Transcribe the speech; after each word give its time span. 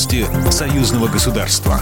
Новости 0.00 0.24
союзного 0.50 1.08
государства. 1.08 1.78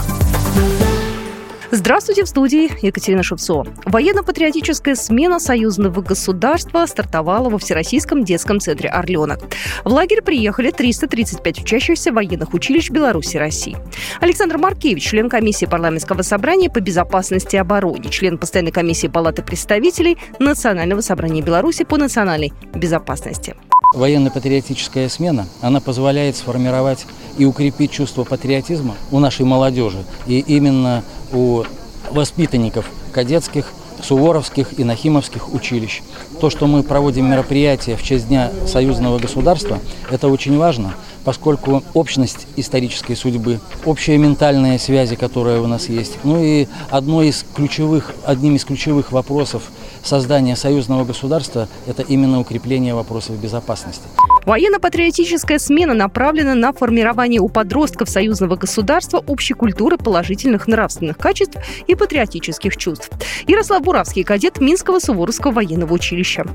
Здравствуйте, 1.71 2.25
в 2.25 2.27
студии 2.27 2.69
Екатерина 2.85 3.23
Шевцова. 3.23 3.65
Военно-патриотическая 3.85 4.95
смена 4.95 5.39
союзного 5.39 6.01
государства 6.01 6.85
стартовала 6.85 7.47
во 7.47 7.57
Всероссийском 7.57 8.25
детском 8.25 8.59
центре 8.59 8.89
«Орленок». 8.89 9.39
В 9.85 9.93
лагерь 9.93 10.21
приехали 10.21 10.71
335 10.71 11.61
учащихся 11.61 12.11
военных 12.11 12.53
училищ 12.53 12.89
Беларуси 12.89 13.37
и 13.37 13.39
России. 13.39 13.77
Александр 14.19 14.57
Маркевич, 14.57 15.07
член 15.07 15.29
комиссии 15.29 15.65
парламентского 15.65 16.21
собрания 16.21 16.69
по 16.69 16.81
безопасности 16.81 17.55
и 17.55 17.59
обороне, 17.59 18.09
член 18.09 18.37
постоянной 18.37 18.73
комиссии 18.73 19.07
Палаты 19.07 19.43
представителей 19.43 20.17
Национального 20.39 20.99
собрания 20.99 21.41
Беларуси 21.41 21.85
по 21.85 21.95
национальной 21.95 22.51
безопасности. 22.73 23.55
Военно-патриотическая 23.93 25.09
смена, 25.09 25.47
она 25.61 25.79
позволяет 25.79 26.37
сформировать 26.37 27.07
и 27.39 27.45
укрепить 27.45 27.89
чувство 27.89 28.23
патриотизма 28.23 28.95
у 29.09 29.17
нашей 29.17 29.45
молодежи. 29.45 30.03
И 30.27 30.39
именно 30.39 31.03
у 31.33 31.63
воспитанников 32.11 32.85
кадетских, 33.11 33.73
суворовских 34.03 34.79
и 34.79 34.83
нахимовских 34.83 35.53
училищ. 35.53 36.01
То, 36.39 36.49
что 36.49 36.67
мы 36.67 36.83
проводим 36.83 37.29
мероприятия 37.29 37.95
в 37.95 38.03
честь 38.03 38.27
Дня 38.27 38.51
союзного 38.67 39.19
государства, 39.19 39.79
это 40.11 40.27
очень 40.27 40.57
важно, 40.57 40.93
поскольку 41.23 41.83
общность 41.93 42.47
исторической 42.55 43.15
судьбы, 43.15 43.59
общие 43.85 44.17
ментальные 44.17 44.79
связи, 44.79 45.15
которые 45.15 45.61
у 45.61 45.67
нас 45.67 45.89
есть, 45.89 46.17
ну 46.23 46.41
и 46.41 46.67
одно 46.89 47.21
из 47.21 47.45
ключевых, 47.55 48.13
одним 48.25 48.55
из 48.55 48.65
ключевых 48.65 49.11
вопросов 49.11 49.63
создания 50.03 50.55
союзного 50.55 51.05
государства– 51.05 51.67
это 51.87 52.01
именно 52.01 52.39
укрепление 52.39 52.93
вопросов 52.93 53.37
безопасности. 53.37 54.03
Военно-патриотическая 54.49 55.59
смена 55.59 55.93
направлена 55.93 56.55
на 56.55 56.73
формирование 56.73 57.39
у 57.39 57.49
подростков 57.49 58.09
союзного 58.09 58.55
государства 58.55 59.23
общей 59.27 59.53
культуры 59.53 59.95
положительных 59.95 60.65
нравственных 60.65 61.19
качеств 61.19 61.59
и 61.85 61.93
патриотических 61.93 62.75
чувств. 62.75 63.11
Ярослав 63.45 63.83
Буравский, 63.83 64.23
кадет 64.23 64.59
Минского 64.59 64.97
Суворовского 64.97 65.51
военного 65.51 65.93
училища. 65.93 66.47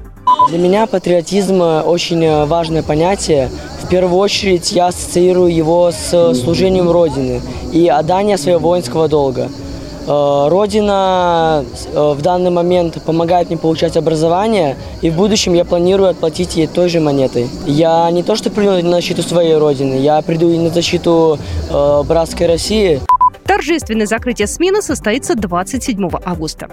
Для 0.48 0.58
меня 0.58 0.88
патриотизм 0.88 1.60
очень 1.60 2.46
важное 2.46 2.82
понятие. 2.82 3.48
В 3.84 3.88
первую 3.88 4.18
очередь 4.18 4.72
я 4.72 4.88
ассоциирую 4.88 5.54
его 5.54 5.92
с 5.92 6.34
служением 6.34 6.90
Родины 6.90 7.42
и 7.72 7.86
отданием 7.86 8.38
своего 8.38 8.58
воинского 8.58 9.06
долга– 9.06 9.52
Э, 9.63 9.63
Родина 10.06 11.64
э, 11.92 12.12
в 12.16 12.20
данный 12.22 12.50
момент 12.50 13.02
помогает 13.02 13.48
мне 13.48 13.56
получать 13.56 13.96
образование, 13.96 14.76
и 15.00 15.10
в 15.10 15.16
будущем 15.16 15.54
я 15.54 15.64
планирую 15.64 16.10
отплатить 16.10 16.56
ей 16.56 16.66
той 16.66 16.88
же 16.88 17.00
монетой. 17.00 17.48
Я 17.66 18.10
не 18.10 18.22
то 18.22 18.36
что 18.36 18.50
приду 18.50 18.70
на 18.82 18.96
защиту 18.96 19.22
своей 19.22 19.56
Родины, 19.56 19.94
я 19.94 20.20
приду 20.22 20.50
и 20.50 20.58
на 20.58 20.70
защиту 20.70 21.38
э, 21.70 22.02
братской 22.06 22.46
России. 22.46 23.00
Торжественное 23.44 24.06
закрытие 24.06 24.46
смены 24.46 24.82
состоится 24.82 25.34
27 25.34 26.10
августа. 26.24 26.68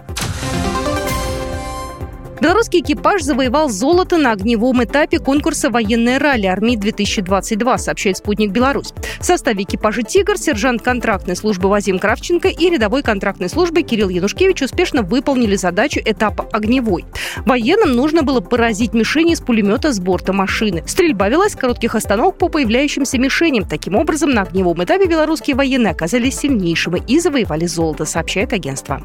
Белорусский 2.42 2.80
экипаж 2.80 3.22
завоевал 3.22 3.70
золото 3.70 4.18
на 4.18 4.32
огневом 4.32 4.84
этапе 4.84 5.20
конкурса 5.20 5.70
«Военное 5.70 6.18
ралли 6.18 6.48
Армии-2022», 6.48 7.78
сообщает 7.78 8.18
«Спутник 8.18 8.50
Беларусь». 8.50 8.94
В 9.20 9.24
составе 9.24 9.62
экипажа 9.62 10.02
«Тигр» 10.02 10.40
сержант 10.40 10.82
контрактной 10.82 11.36
службы 11.36 11.70
Вазим 11.70 12.00
Кравченко 12.00 12.48
и 12.48 12.70
рядовой 12.72 13.04
контрактной 13.04 13.48
службы 13.48 13.84
Кирилл 13.84 14.10
Янушкевич 14.10 14.64
успешно 14.64 15.04
выполнили 15.04 15.56
задачу 15.56 16.00
этапа 16.04 16.48
огневой. 16.52 17.06
Военным 17.46 17.92
нужно 17.92 18.24
было 18.24 18.40
поразить 18.40 18.96
мишени 18.96 19.36
с 19.36 19.40
пулемета 19.40 19.94
с 19.94 20.00
борта 20.00 20.34
машины. 20.34 20.84
Стрельба 20.88 21.30
велась 21.30 21.54
с 21.54 21.56
коротких 21.56 21.94
остановок 21.94 22.40
по 22.40 22.50
появляющимся 22.50 23.20
мишеням. 23.20 23.66
Таким 23.66 23.96
образом, 23.96 24.32
на 24.32 24.42
огневом 24.42 24.84
этапе 24.84 25.06
белорусские 25.06 25.56
военные 25.56 25.92
оказались 25.92 26.40
сильнейшими 26.40 27.04
и 27.08 27.20
завоевали 27.20 27.68
золото, 27.68 28.06
сообщает 28.06 28.52
агентство. 28.52 29.04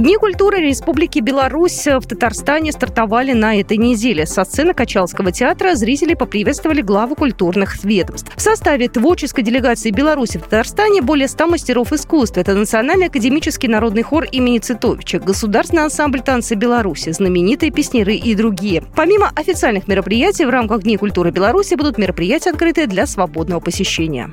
Дни 0.00 0.16
культуры 0.16 0.62
Республики 0.62 1.18
Беларусь 1.18 1.86
в 1.86 2.00
Татарстане 2.06 2.72
стартовали 2.72 3.34
на 3.34 3.60
этой 3.60 3.76
неделе. 3.76 4.24
Со 4.24 4.44
сцены 4.44 4.72
Качалского 4.72 5.30
театра 5.30 5.74
зрители 5.74 6.14
поприветствовали 6.14 6.80
главу 6.80 7.14
культурных 7.14 7.84
ведомств. 7.84 8.32
В 8.34 8.40
составе 8.40 8.88
творческой 8.88 9.42
делегации 9.42 9.90
Беларуси 9.90 10.38
в 10.38 10.44
Татарстане 10.44 11.02
более 11.02 11.28
100 11.28 11.46
мастеров 11.48 11.92
искусства. 11.92 12.40
Это 12.40 12.54
Национальный 12.54 13.08
академический 13.08 13.68
народный 13.68 14.02
хор 14.02 14.24
имени 14.24 14.56
Цитовича, 14.56 15.18
Государственный 15.18 15.82
ансамбль 15.82 16.22
танца 16.22 16.54
Беларуси, 16.54 17.12
знаменитые 17.12 17.70
песнеры 17.70 18.14
и 18.14 18.34
другие. 18.34 18.82
Помимо 18.96 19.30
официальных 19.36 19.86
мероприятий, 19.86 20.46
в 20.46 20.50
рамках 20.50 20.82
Дней 20.82 20.96
культуры 20.96 21.30
Беларуси 21.30 21.74
будут 21.74 21.98
мероприятия, 21.98 22.48
открытые 22.48 22.86
для 22.86 23.04
свободного 23.04 23.60
посещения. 23.60 24.32